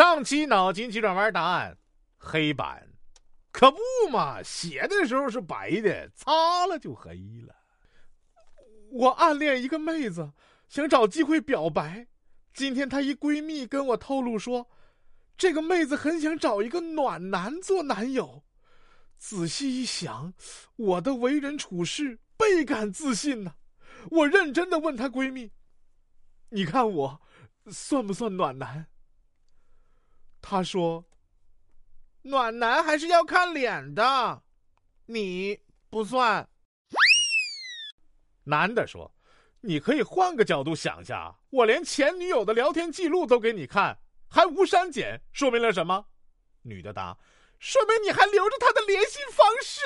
[0.00, 1.76] 上期脑筋急转弯答案：
[2.16, 2.88] 黑板。
[3.52, 3.78] 可不
[4.10, 7.12] 嘛，写的时候是白的，擦了就黑
[7.46, 7.54] 了。
[8.90, 10.32] 我暗恋一个妹子，
[10.70, 12.06] 想找机会表白。
[12.54, 14.70] 今天她一闺蜜跟我透露说，
[15.36, 18.42] 这个妹子很想找一个暖男做男友。
[19.18, 20.32] 仔细一想，
[20.76, 23.52] 我的为人处事倍感自信呢。
[24.10, 25.52] 我认真的问她闺蜜
[26.48, 27.20] ：“你看我，
[27.66, 28.86] 算不算暖男？”
[30.40, 31.04] 他说。
[32.22, 34.42] 暖男还是要看脸的，
[35.06, 36.46] 你不算。
[38.44, 39.10] 男的说
[39.62, 46.04] ：“你可以换个角度想下，我连前女友的聊天记录都给你看，还无删减，说明了什么？”
[46.60, 47.16] 女的答
[47.58, 49.80] ：“说明你还留着他的联系方式。”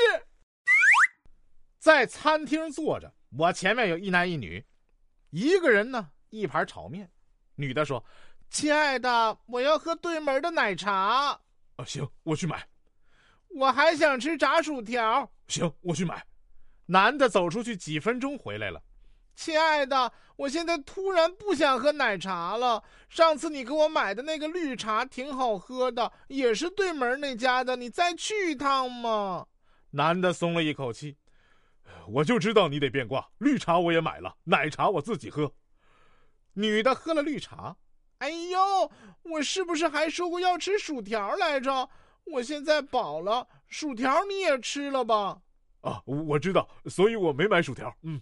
[1.78, 4.66] 在餐厅坐着，我前面有一男一女，
[5.30, 7.12] 一个人呢一盘炒面。
[7.54, 8.04] 女的说
[8.54, 11.40] ：“亲爱的，我要喝对门的奶茶。”
[11.74, 12.64] 啊，行，我去买。
[13.48, 15.28] 我还想吃炸薯条。
[15.48, 16.24] 行，我去买。
[16.86, 18.80] 男的走出去几分钟回来了。
[19.34, 22.84] 亲爱的，我现在突然不想喝奶茶了。
[23.08, 27.74] 上次你给我买的那个绿茶挺好喝的，也是对门那家的。
[27.74, 29.48] 你再去一趟嘛。
[29.90, 31.16] 男的松了一口气。
[32.06, 33.28] 我就知道你得变卦。
[33.38, 35.52] 绿茶我也买了，奶茶我自己喝。
[36.52, 37.76] 女的喝了绿茶。
[38.24, 38.90] 哎呦，
[39.22, 41.90] 我是不是还说过要吃薯条来着？
[42.24, 45.42] 我现在饱了，薯条你也吃了吧？
[45.82, 47.94] 啊，我知道，所以我没买薯条。
[48.00, 48.18] 嗯，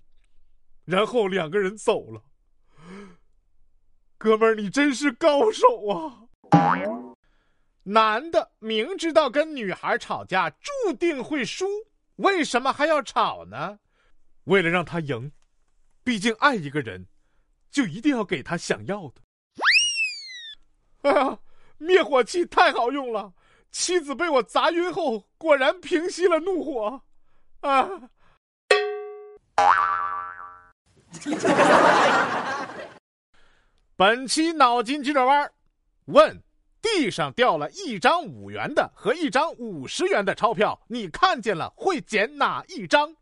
[0.85, 2.21] 然后两个人走了。
[4.19, 6.27] 哥们儿，你真是高手啊！
[7.85, 11.65] 男的明知道跟女孩吵架注定会输，
[12.17, 13.79] 为什么还要吵呢？
[14.45, 15.31] 为了让她赢。
[16.03, 17.07] 毕竟爱一个人，
[17.71, 19.23] 就一定要给她想要的。
[21.03, 21.39] 哎呀，
[21.79, 23.33] 灭火器太好用了！
[23.71, 27.03] 妻子被我砸晕后，果然平息了怒火。
[27.61, 27.89] 啊！
[33.97, 35.53] 本期脑筋急转弯，
[36.07, 36.43] 问：
[36.81, 43.15] 地上掉了一张五元的和一张五十元的钞票，你看见了会捡哪一张？